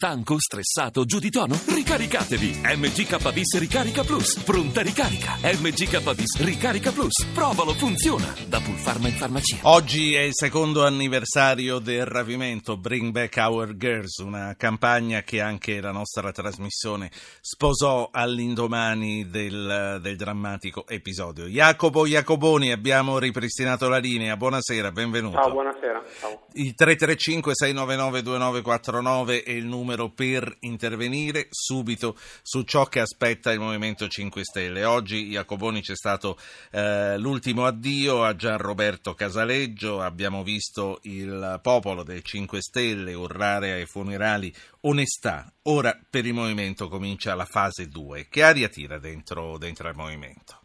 [0.00, 1.58] Stanco, stressato, giù di tono?
[1.66, 2.60] Ricaricatevi!
[2.62, 4.38] MGK Bis Ricarica Plus.
[4.44, 5.32] Pronta ricarica.
[5.42, 7.26] MGK Bis Ricarica Plus.
[7.34, 8.32] Provalo, funziona.
[8.46, 9.56] Da Pulpharma in farmacia.
[9.62, 15.80] Oggi è il secondo anniversario del rapimento Bring Back Our Girls, una campagna che anche
[15.80, 17.10] la nostra trasmissione
[17.40, 21.46] sposò all'indomani del, del drammatico episodio.
[21.46, 24.36] Jacopo Jacoboni, abbiamo ripristinato la linea.
[24.36, 25.38] Buonasera, benvenuto.
[25.38, 26.04] Ciao, buonasera.
[26.20, 26.42] Ciao.
[26.52, 33.60] Il 335 699 2949 è il numero per intervenire subito su ciò che aspetta il
[33.60, 34.84] Movimento 5 Stelle.
[34.84, 36.36] Oggi Jacoboni c'è stato
[36.70, 43.72] eh, l'ultimo addio a Gian Roberto Casaleggio, abbiamo visto il popolo del 5 Stelle urlare
[43.72, 45.50] ai funerali onestà.
[45.62, 48.26] Ora per il Movimento comincia la fase 2.
[48.28, 50.60] Che aria tira dentro, dentro al Movimento?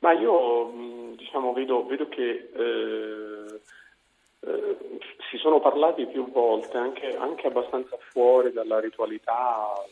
[0.00, 3.60] Ma io diciamo, vedo, vedo che eh,
[4.40, 4.76] eh,
[5.32, 9.82] si sono parlati più volte, anche, anche, abbastanza fuori dalla ritualità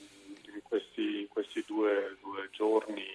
[0.53, 3.07] in questi, questi due, due, giorni,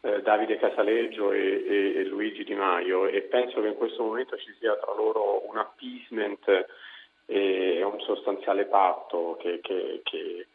[0.00, 3.06] eh, Davide Casaleggio e, e, e, Luigi Di Maio.
[3.06, 6.66] E penso che in questo momento ci sia tra loro un appeasement
[7.26, 10.46] e un sostanziale patto che, che, che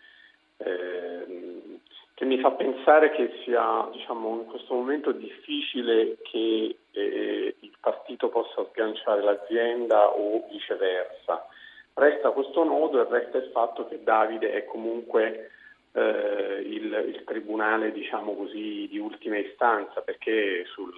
[0.58, 1.78] eh,
[2.20, 8.28] che mi fa pensare che sia diciamo, in questo momento difficile che eh, il partito
[8.28, 11.47] possa sganciare l'azienda o viceversa.
[11.94, 15.52] Resta questo nodo e resta il fatto che Davide è comunque
[15.94, 20.94] eh, il, il, tribunale diciamo così, di ultima istanza perché sul,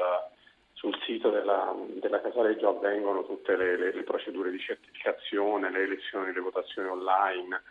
[0.73, 6.33] sul sito della, della Casaleggio avvengono tutte le, le, le procedure di certificazione, le elezioni,
[6.33, 7.61] le votazioni online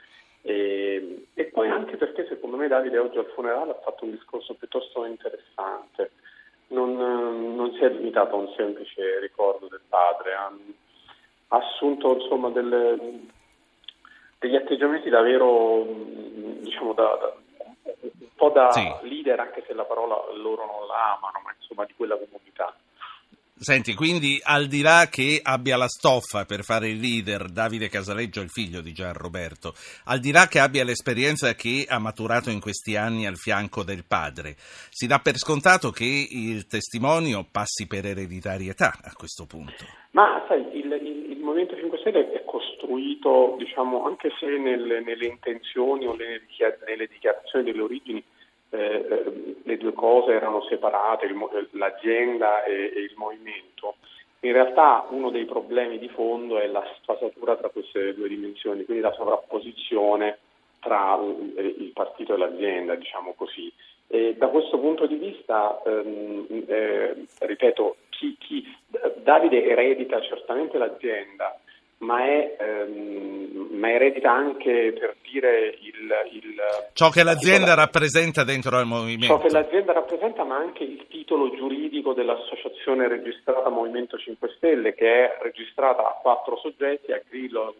[0.42, 4.54] e, e, poi anche perché secondo me Davide oggi al funerale ha fatto un discorso
[4.54, 6.12] piuttosto interessante,
[6.68, 6.94] non,
[7.54, 10.52] non si è limitato a un semplice ricordo del padre, ha,
[11.48, 13.20] ha assunto insomma, delle,
[14.38, 15.84] degli atteggiamenti davvero
[16.60, 17.34] diciamo, da, da,
[18.00, 18.88] un po' da sì.
[19.02, 22.74] leader, anche se la parola loro non la amano, ma insomma di quella comunità.
[23.62, 28.40] Senti, quindi al di là che abbia la stoffa per fare il leader Davide Casaleggio,
[28.40, 29.74] il figlio di Gian Roberto,
[30.06, 34.06] al di là che abbia l'esperienza che ha maturato in questi anni al fianco del
[34.08, 34.54] padre,
[34.88, 39.84] si dà per scontato che il testimonio passi per ereditarietà a questo punto.
[40.12, 45.26] Ma sai, il, il, il Movimento 5 Stelle è costruito, diciamo, anche se nelle, nelle
[45.26, 48.24] intenzioni o nelle dichiarazioni delle origini
[48.70, 53.96] eh, eh, le due cose erano separate, il, l'azienda e, e, il movimento.
[54.40, 59.02] In realtà uno dei problemi di fondo è la sfasatura tra queste due dimensioni, quindi
[59.02, 60.38] la sovrapposizione
[60.80, 61.18] tra
[61.56, 63.72] eh, il partito e l'azienda, diciamo così.
[64.06, 68.76] E da questo punto di vista, ehm, eh, ripeto, chi, chi,
[69.22, 71.58] Davide eredita certamente l'azienda,
[72.00, 76.54] ma è, ehm, ma eredita anche per dire il, il
[76.92, 79.34] ciò che l'azienda rappresenta dentro al movimento.
[79.34, 85.24] Ciò che l'azienda rappresenta, ma anche il titolo giuridico dell'associazione registrata Movimento 5 Stelle, che
[85.24, 87.74] è registrata a quattro soggetti, a Grillo,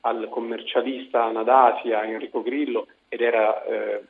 [0.00, 4.02] al commercialista Nadasia, Enrico Grillo, ed era eh,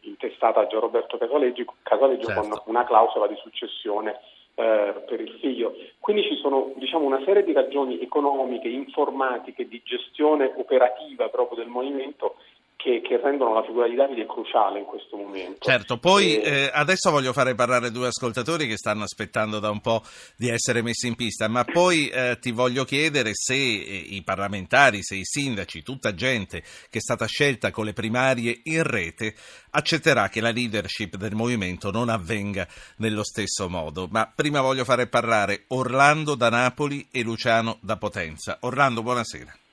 [0.00, 2.40] intestata a Gian Roberto Casaleggio, Casaleggio certo.
[2.40, 4.18] con una clausola di successione
[4.54, 5.74] eh, per il figlio.
[5.98, 11.68] Quindi ci sono diciamo, una serie di ragioni economiche, informatiche, di gestione operativa proprio del
[11.68, 12.36] movimento
[12.84, 15.60] che, che, rendono la figura di Davide cruciale in questo momento.
[15.60, 16.64] Certo, poi e...
[16.64, 20.02] eh, adesso voglio fare parlare due ascoltatori che stanno aspettando da un po'
[20.36, 25.02] di essere messi in pista, ma poi eh, ti voglio chiedere se eh, i parlamentari,
[25.02, 29.34] se i sindaci, tutta gente che è stata scelta con le primarie in rete
[29.70, 32.68] accetterà che la leadership del movimento non avvenga
[32.98, 34.08] nello stesso modo.
[34.10, 38.58] Ma prima voglio fare parlare Orlando da Napoli e Luciano da Potenza.
[38.60, 39.63] Orlando, buonasera.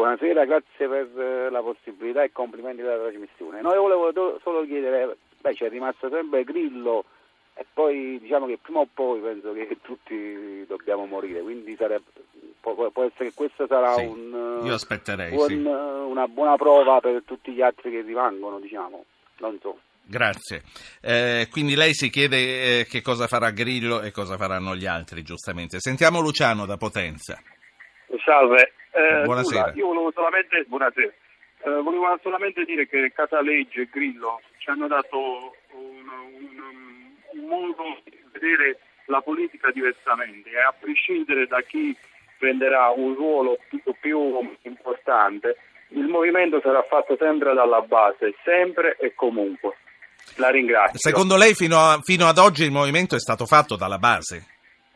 [0.00, 3.60] Buonasera, grazie per eh, la possibilità e complimenti per la trasmissione.
[3.60, 7.04] No, io volevo solo chiedere, beh c'è rimasto sempre Grillo
[7.52, 12.12] e poi diciamo che prima o poi penso che tutti dobbiamo morire, quindi sarebbe,
[12.60, 15.54] può, può, essere che questa sarà sì, un, io aspetterei, un, sì.
[15.56, 19.04] una buona prova per tutti gli altri che rimangono, diciamo,
[19.40, 19.80] non so.
[20.02, 20.62] Grazie.
[21.02, 25.22] Eh, quindi lei si chiede eh, che cosa farà Grillo e cosa faranno gli altri,
[25.22, 25.78] giustamente.
[25.78, 27.38] Sentiamo Luciano da Potenza.
[28.24, 29.60] Salve, eh, Buonasera.
[29.60, 31.12] Nulla, io volevo solamente, buonasera.
[31.62, 38.00] Eh, volevo solamente dire che Casaleggio e Grillo ci hanno dato un, un, un modo
[38.04, 41.94] di vedere la politica diversamente e a prescindere da chi
[42.38, 45.56] prenderà un ruolo più, più importante,
[45.88, 49.76] il movimento sarà fatto sempre dalla base, sempre e comunque.
[50.36, 50.98] La ringrazio.
[50.98, 54.46] Secondo lei fino, a, fino ad oggi il movimento è stato fatto dalla base?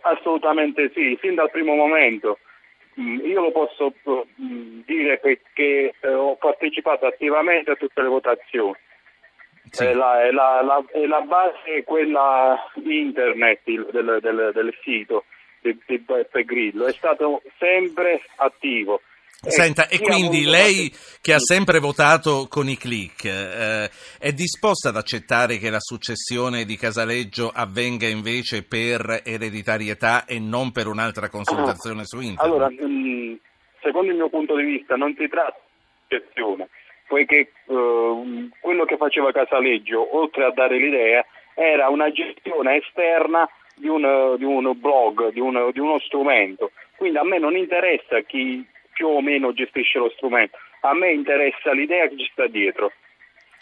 [0.03, 2.39] Assolutamente sì, fin dal primo momento
[2.97, 3.95] io lo posso
[4.41, 8.77] mm, dire perché eh, ho partecipato attivamente a tutte le votazioni.
[9.71, 9.85] Sì.
[9.85, 15.25] Eh, la, la, la, la, base è quella internet il, del, del, del, sito
[15.61, 19.01] di, di Beppe Grillo, è stato sempre attivo.
[19.47, 24.97] Senta, e quindi lei che ha sempre votato con i click, eh, è disposta ad
[24.97, 32.05] accettare che la successione di Casaleggio avvenga invece per ereditarietà e non per un'altra consultazione
[32.05, 32.45] su internet?
[32.45, 33.39] Allora, mh,
[33.81, 35.59] secondo il mio punto di vista non si tratta
[36.09, 36.69] di successione,
[37.07, 41.25] poiché uh, quello che faceva Casaleggio, oltre a dare l'idea,
[41.55, 46.73] era una gestione esterna di un, di un blog, di, un, di uno strumento.
[46.97, 48.65] Quindi a me non interessa chi
[48.95, 50.57] più o meno gestisce lo strumento.
[50.81, 52.91] A me interessa l'idea che ci sta dietro.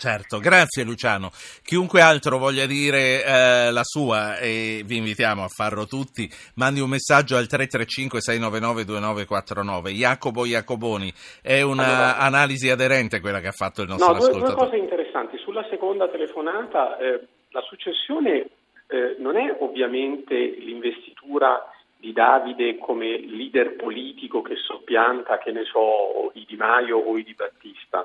[0.02, 1.30] Certo, grazie Luciano.
[1.62, 6.88] Chiunque altro voglia dire eh, la sua, e vi invitiamo a farlo tutti, mandi un
[6.88, 9.90] messaggio al 335-699-2949.
[9.90, 14.58] Jacopo Jacoboni, è un'analisi allora, aderente quella che ha fatto il nostro no, due, ascoltatore.
[14.58, 15.38] Due cose interessanti.
[15.38, 17.20] Sulla seconda telefonata, eh,
[17.50, 18.48] la successione
[18.88, 21.64] eh, non è ovviamente l'investitura
[22.02, 27.22] di Davide come leader politico che soppianta, che ne so, i Di Maio o i
[27.22, 28.04] Di Battista.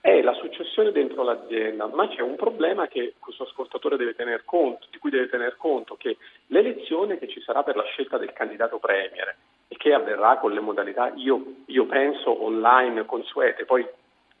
[0.00, 4.86] È la successione dentro l'azienda, ma c'è un problema che questo ascoltatore deve tener conto,
[4.90, 8.78] di cui deve tener conto, che l'elezione che ci sarà per la scelta del candidato
[8.78, 9.36] premier
[9.68, 13.86] e che avverrà con le modalità, io, io penso, online consuete, poi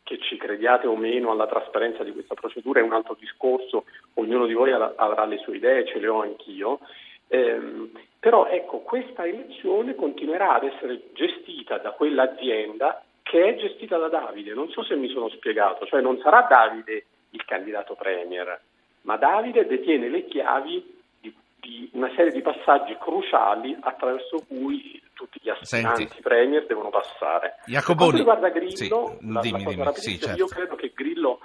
[0.02, 3.84] che ci crediate o meno alla trasparenza di questa procedura è un altro discorso,
[4.14, 6.80] ognuno di voi avrà le sue idee, ce le ho anch'io.
[7.28, 14.08] Eh, però ecco, questa elezione continuerà ad essere gestita da quell'azienda che è gestita da
[14.08, 14.54] Davide.
[14.54, 18.60] Non so se mi sono spiegato, cioè non sarà Davide il candidato premier,
[19.02, 25.40] ma Davide detiene le chiavi di, di una serie di passaggi cruciali attraverso cui tutti
[25.42, 27.56] gli aspiranti premier devono passare.
[27.66, 28.88] Jacoboni, per quanto riguarda Grillo, sì,
[29.32, 29.94] la, dimmi, la dimmi.
[29.94, 30.38] Sì, certo.
[30.38, 31.40] io credo che Grillo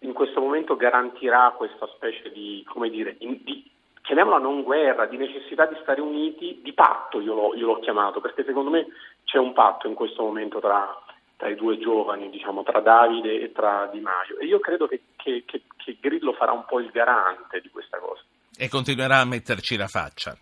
[0.00, 3.70] in questo momento garantirà questa specie di, come dire, di
[4.06, 8.20] chiamiamola non guerra, di necessità di stare uniti, di patto io l'ho, io l'ho chiamato,
[8.20, 8.86] perché secondo me
[9.24, 10.96] c'è un patto in questo momento tra,
[11.36, 14.38] tra i due giovani, diciamo, tra Davide e tra Di Maio.
[14.38, 17.98] E io credo che, che, che, che Grillo farà un po' il garante di questa
[17.98, 18.22] cosa.
[18.56, 20.36] E continuerà a metterci la faccia.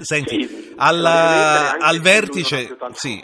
[0.00, 3.22] Senti, sì, alla, al vertice, sì,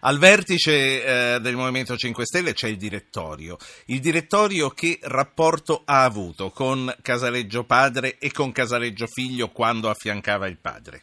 [0.00, 3.56] al vertice eh, del Movimento 5 Stelle c'è il direttorio.
[3.86, 10.46] Il direttorio che rapporto ha avuto con Casaleggio padre e con Casaleggio figlio quando affiancava
[10.46, 11.02] il padre?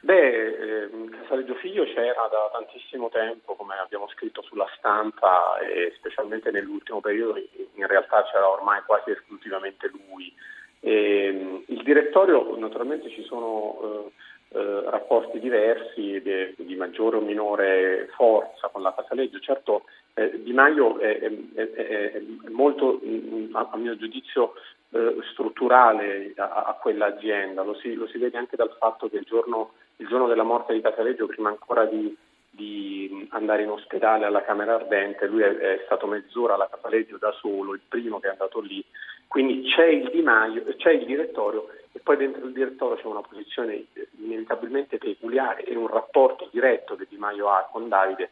[0.00, 0.90] Beh, eh,
[1.22, 7.38] Casaleggio figlio c'era da tantissimo tempo, come abbiamo scritto sulla stampa, e specialmente nell'ultimo periodo
[7.74, 10.34] in realtà c'era ormai quasi esclusivamente lui.
[10.80, 14.12] E, ehm, il direttorio, naturalmente ci sono eh,
[14.52, 19.38] eh, rapporti diversi de, di maggiore o minore forza con la Casaleggio.
[19.38, 23.00] Certo eh, Di Maio è, è, è, è molto,
[23.52, 24.54] a, a, mio giudizio,
[24.90, 27.62] eh, strutturale a, a quell'azienda.
[27.62, 30.72] Lo si, lo si, vede anche dal fatto che il giorno, il giorno della morte
[30.72, 32.16] di Casaleggio, prima ancora di
[32.52, 37.30] di andare in ospedale alla Camera Ardente, lui è, è stato mezz'ora alla Casaleggio da
[37.40, 38.84] solo, il primo che è andato lì,
[39.28, 43.22] quindi c'è il Di Maio, c'è il direttorio e poi dentro il direttorio c'è una
[43.22, 43.86] posizione
[44.18, 48.30] inevitabilmente peculiare e un rapporto diretto che Di Maio ha con Davide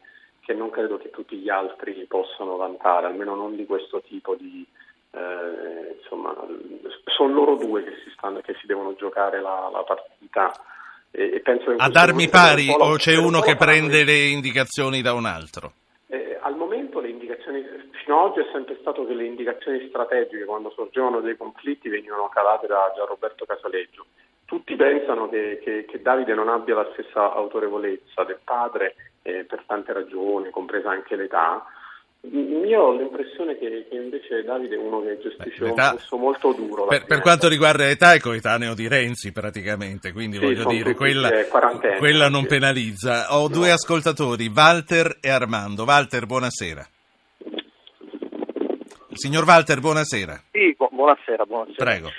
[0.49, 4.65] che non credo che tutti gli altri possano vantare, almeno non di questo tipo di...
[5.11, 6.33] Eh, insomma,
[7.05, 10.51] sono loro due che si, stanno, che si devono giocare la, la partita.
[11.11, 15.25] E, e penso Ad armi pari o c'è uno che prende le indicazioni da un
[15.25, 15.73] altro?
[16.99, 17.63] Momento le indicazioni
[18.03, 22.29] fino ad oggi è sempre stato che le indicazioni strategiche quando sorgevano dei conflitti venivano
[22.29, 24.05] calate da Gianroberto Casaleggio.
[24.45, 29.63] Tutti pensano che, che, che Davide non abbia la stessa autorevolezza del padre eh, per
[29.65, 31.65] tante ragioni, compresa anche l'età.
[32.21, 36.51] Io ho l'impressione che, che, invece Davide è uno che gestisce Beh, un posto molto
[36.51, 36.85] duro.
[36.87, 41.29] Per, per, quanto riguarda l'età è coetaneo di Renzi praticamente, quindi sì, voglio dire, quella,
[41.97, 43.33] quella, non penalizza.
[43.35, 43.47] Ho no.
[43.47, 45.85] due ascoltatori, Walter e Armando.
[45.85, 46.85] Walter, buonasera.
[49.13, 50.43] Signor Walter, buonasera.
[50.51, 51.83] Sì, buonasera, buonasera.
[51.83, 52.09] Prego.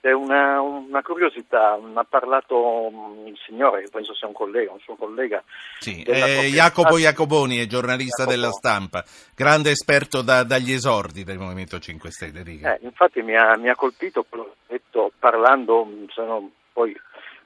[0.00, 4.94] È una, una, curiosità, ha parlato mm, il signore, penso sia un collega, un suo
[4.94, 5.42] collega.
[5.80, 8.36] Sì, eh, Jacopo Jacoboni, è giornalista Jacopo.
[8.36, 12.42] della stampa, grande esperto da, dagli esordi del Movimento 5 Stelle.
[12.42, 16.50] Eh, infatti mi ha, mi ha colpito quello che ha detto parlando, mm, se non,
[16.72, 16.94] poi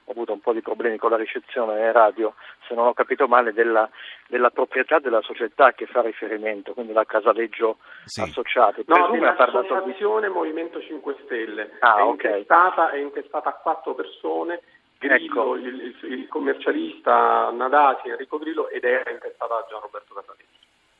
[0.05, 2.33] ho avuto un po' di problemi con la ricezione radio,
[2.67, 3.89] se non ho capito male, della,
[4.27, 8.21] della proprietà della società che fa riferimento, quindi la Casaleggio sì.
[8.21, 8.83] Associati.
[8.87, 9.95] No, parlato di
[10.29, 12.31] Movimento 5 Stelle, ah, è, okay.
[12.31, 14.61] intestata, è intestata a quattro persone
[14.97, 15.55] Grillo, ecco.
[15.57, 20.49] il, il, commercialista Nadati, Enrico Grillo ed era intestata a Gian Roberto Catalini.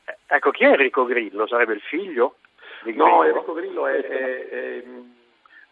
[0.04, 1.46] Eh, ecco, chi è Enrico Grillo?
[1.46, 2.36] Sarebbe il figlio?
[2.94, 4.84] No, Enrico Grillo è, è, è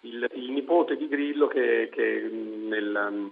[0.02, 3.30] il, il, nipote di Grillo che, che nel,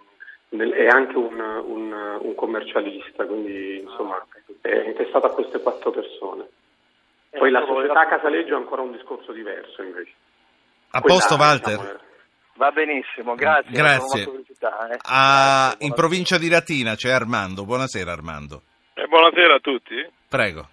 [0.50, 4.24] nel, è anche un, un, un, commercialista, quindi insomma
[4.60, 6.48] è intestata a queste quattro persone.
[7.30, 10.12] Poi la società Casaleggio è ancora un discorso diverso invece.
[10.90, 11.76] A posto Walter?
[11.76, 12.08] Diciamo,
[12.60, 13.72] Va benissimo, grazie.
[13.72, 14.22] Grazie.
[14.22, 14.98] Eh.
[15.04, 17.64] A, in provincia di Latina c'è Armando.
[17.64, 18.62] Buonasera Armando.
[18.92, 19.94] Eh, buonasera a tutti.
[20.28, 20.68] Prego.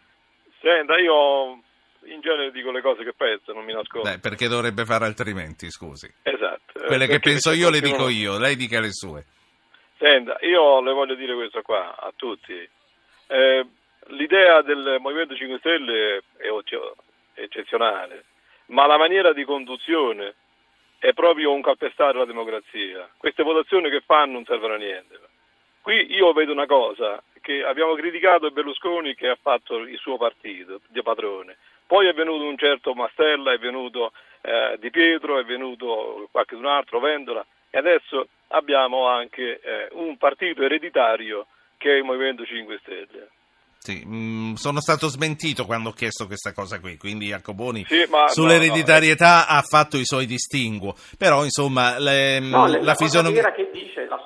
[0.59, 1.61] Senta, io
[2.07, 4.09] in genere dico le cose che penso, non mi nascondo.
[4.09, 6.11] Beh, perché dovrebbe fare altrimenti, scusi.
[6.23, 6.79] Esatto.
[6.85, 9.25] Quelle che penso io le dico io, lei dica le sue.
[9.97, 12.53] Senta, io le voglio dire questo qua a tutti.
[13.27, 13.65] Eh,
[14.07, 16.47] l'idea del Movimento 5 Stelle è
[17.33, 18.25] eccezionale,
[18.67, 20.35] ma la maniera di conduzione
[20.99, 23.09] è proprio un calpestare la democrazia.
[23.17, 25.19] Queste votazioni che fanno non servono a niente.
[25.81, 30.81] Qui io vedo una cosa, che abbiamo criticato Berlusconi che ha fatto il suo partito
[30.87, 31.55] di padrone,
[31.87, 36.65] poi è venuto un certo Mastella, è venuto eh, Di Pietro, è venuto qualche un
[36.65, 42.79] altro, Vendola, e adesso abbiamo anche eh, un partito ereditario che è il Movimento 5
[42.81, 43.29] Stelle.
[43.79, 48.05] Sì, mh, mm, sono stato smentito quando ho chiesto questa cosa qui, quindi Jacoboni sì,
[48.27, 52.95] sull'ereditarietà no, no, ha fatto i suoi distinguo, però insomma le, no, le, la, la
[52.95, 53.51] fisionomia...
[53.53, 54.21] che dice la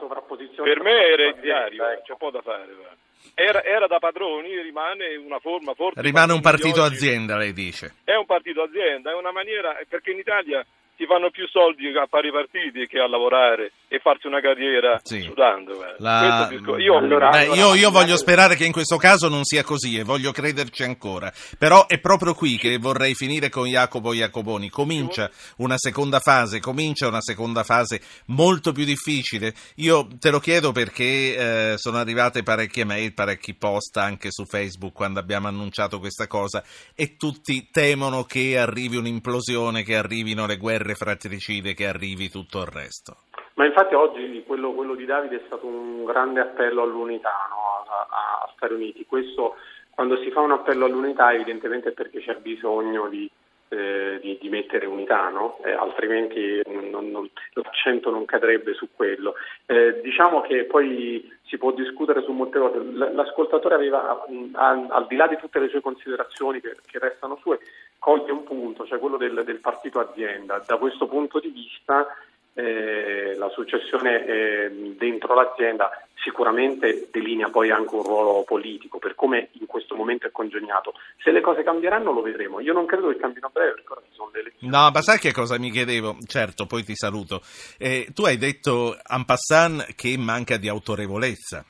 [0.48, 0.74] sovrapposizione...
[0.74, 2.02] Per me è ereditario, ecco.
[2.04, 3.00] c'è poco da fare.
[3.34, 6.02] Era, era, da padroni, rimane una forma forte...
[6.02, 7.96] Rimane un partito azienda, lei dice.
[8.04, 9.78] È un partito azienda, è una maniera...
[9.88, 14.00] perché in Italia si fanno più soldi a fare i partiti che a lavorare e
[14.00, 15.20] farsi una carriera sì.
[15.20, 15.74] sudando.
[15.98, 16.50] La...
[16.78, 20.04] Io, allora, Beh, io, io, voglio sperare che in questo caso non sia così e
[20.04, 21.30] voglio crederci ancora.
[21.58, 24.70] Però è proprio qui che vorrei finire con Jacopo Jacoboni.
[24.70, 29.54] Comincia una seconda fase, comincia una seconda fase molto più difficile.
[29.76, 34.94] Io te lo chiedo perché eh, sono arrivate parecchie mail, parecchi post anche su Facebook
[34.94, 36.64] quando abbiamo annunciato questa cosa
[36.96, 42.68] e tutti temono che arrivi un'implosione, che arrivino le guerre fratricide che arrivi tutto il
[42.68, 43.24] resto.
[43.62, 47.86] Ma infatti oggi quello, quello di Davide è stato un grande appello all'unità no?
[47.92, 49.06] a, a, Stati Uniti.
[49.06, 49.56] Questo
[49.92, 53.30] quando si fa un appello all'unità evidentemente è perché c'è bisogno di,
[53.70, 55.60] eh, di, di mettere unità, no?
[55.64, 59.36] eh, altrimenti non, non, l'accento non cadrebbe su quello.
[59.68, 62.80] Eh, diciamo che poi si può discutere su molte cose.
[62.80, 64.26] L'ascoltatore aveva,
[64.56, 67.60] al di là di tutte le sue considerazioni che, che restano sue,
[68.00, 70.64] coglie un punto, cioè quello del, del partito azienda.
[70.66, 72.08] Da questo punto di vista
[72.54, 75.90] eh, la successione eh, dentro l'azienda
[76.22, 80.94] sicuramente delinea poi anche un ruolo politico per come in questo momento è congegnato.
[81.24, 82.60] Se le cose cambieranno lo vedremo.
[82.60, 84.72] Io non credo che cambino a breve perché ora ci sono le elezioni.
[84.72, 86.18] No, ma sai che cosa mi chiedevo?
[86.26, 87.42] Certo, poi ti saluto.
[87.78, 91.66] Eh, tu hai detto en passant che manca di autorevolezza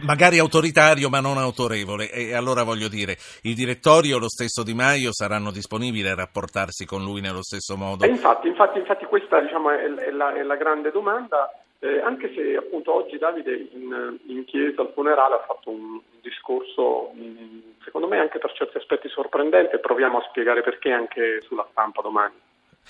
[0.00, 2.10] magari autoritario ma non autorevole.
[2.10, 7.02] E allora voglio dire il direttorio lo stesso Di Maio saranno disponibili a rapportarsi con
[7.02, 8.04] lui nello stesso modo?
[8.04, 11.50] E infatti, infatti, infatti questa diciamo, è, è, la, è, la, grande domanda.
[11.78, 17.12] Eh, anche se appunto oggi Davide in, in, chiesa al funerale ha fatto un, discorso
[17.12, 19.78] mh, secondo me anche per certi aspetti sorprendente.
[19.78, 22.34] Proviamo a spiegare perché anche sulla stampa domani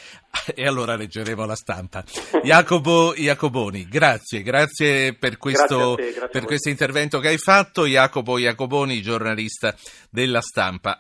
[0.55, 2.05] e allora leggeremo la stampa.
[2.43, 7.87] Jacopo Jacoboni, grazie, grazie per questo, grazie te, grazie per questo intervento che hai fatto.
[7.87, 9.75] Jacopo Jacoboni, giornalista
[10.11, 10.95] della stampa.